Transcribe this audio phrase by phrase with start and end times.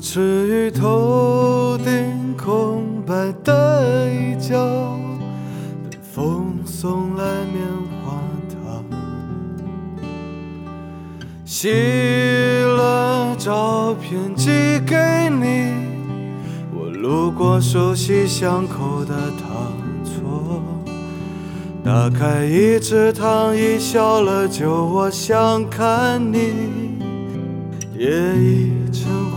[0.00, 3.14] 置于头顶空白
[3.44, 4.56] 的一角，
[5.90, 7.62] 等风送来棉
[8.02, 8.18] 花
[8.48, 8.82] 糖。
[11.44, 11.68] 洗
[12.64, 14.48] 了照片寄
[14.86, 14.96] 给
[15.28, 15.74] 你，
[16.74, 20.62] 我路过熟悉巷口的糖搓，
[21.84, 26.88] 打开一支糖衣，笑了就我想看你。
[27.98, 29.29] 夜已成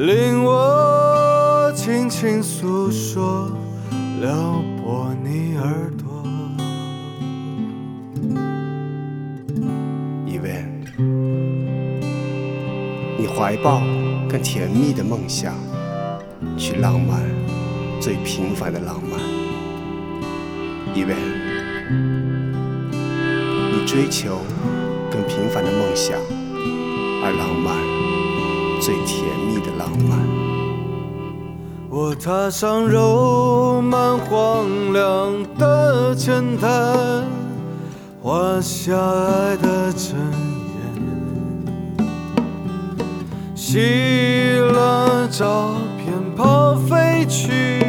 [0.00, 3.50] 令我轻轻诉说，
[4.18, 4.30] 撩
[4.78, 6.24] 拨你耳朵。
[10.24, 10.82] 一问，
[13.18, 13.82] 你怀抱
[14.26, 15.52] 更甜蜜的梦想，
[16.56, 17.20] 去浪漫
[18.00, 19.20] 最平凡的浪漫。
[20.94, 21.14] 一问。
[23.70, 24.38] 你追求
[25.10, 26.18] 更平凡的梦想，
[27.22, 27.76] 而浪漫
[28.80, 30.18] 最甜蜜的浪漫。
[31.90, 37.24] 我踏上柔满荒凉的浅滩，
[38.22, 40.16] 画下爱的真
[41.98, 42.02] 言，
[43.54, 47.84] 洗了照片抛飞去，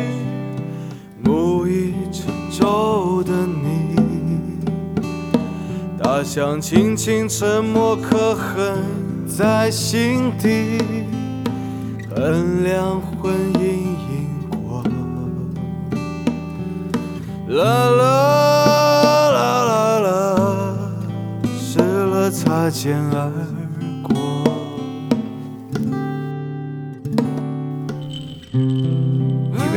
[1.24, 3.96] 木已成舟的你。
[6.04, 8.84] 大象轻轻沉默，可恨
[9.38, 10.78] 在心底，
[12.16, 13.62] 衡量婚姻
[14.10, 14.84] 因果。
[17.48, 20.10] 啦啦啦啦啦，
[21.58, 23.32] 湿了擦肩而
[24.04, 24.14] 过。
[28.52, 29.76] 一位，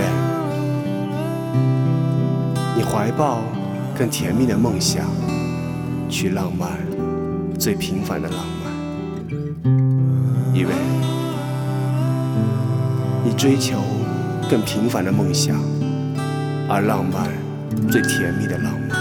[2.76, 3.38] 你怀抱
[3.96, 5.06] 更甜蜜的梦想。
[6.10, 6.70] 去浪漫
[7.58, 8.63] 最平凡的浪漫，
[10.54, 10.72] 因为
[13.24, 13.82] 你追求
[14.48, 15.56] 更平凡的梦想，
[16.68, 17.28] 而浪漫
[17.90, 18.96] 最甜蜜的浪漫。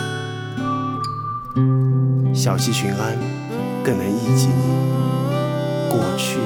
[2.34, 3.16] 小溪寻安
[3.84, 4.64] 更能忆及你
[5.92, 6.40] 过去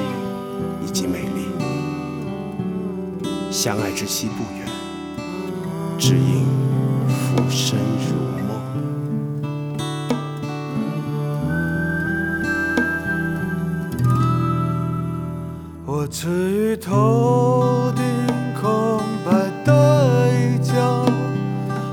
[0.86, 1.48] 以及美丽。
[3.50, 4.68] 相爱之期不远，
[5.98, 6.44] 只因
[7.08, 7.78] 浮生
[16.10, 18.02] 置于头顶
[18.60, 19.30] 空白
[19.62, 21.04] 的一角，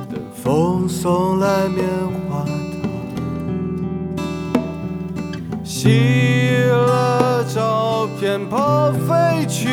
[0.09, 1.85] 等风送来棉
[2.29, 2.45] 花。
[2.45, 2.51] 糖。
[5.63, 5.89] 洗
[6.69, 9.69] 了照片抛飞去，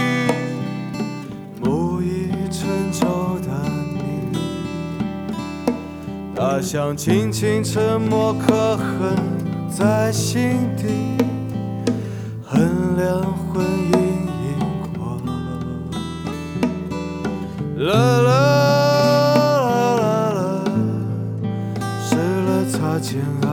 [1.62, 3.48] 木已成舟的
[3.94, 4.36] 你。
[6.34, 9.16] 大象轻轻沉默，可恨
[9.70, 10.84] 在心底，
[12.44, 14.01] 恨两魂萦。
[17.82, 18.31] 啦啦
[19.19, 20.62] 啦啦啦，
[22.09, 23.44] 谁来擦肩而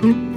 [0.00, 0.31] 过。